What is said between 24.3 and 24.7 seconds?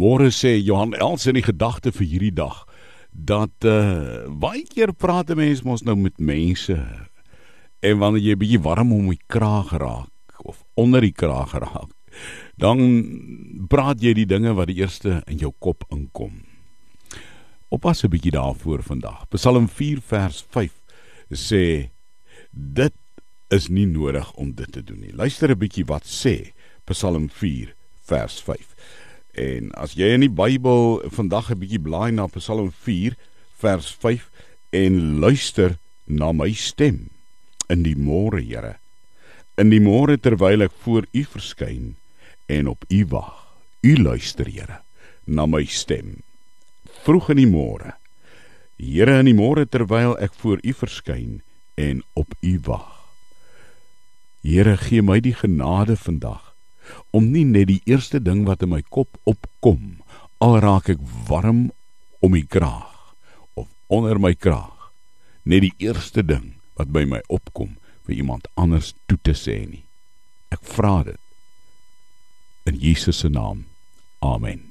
om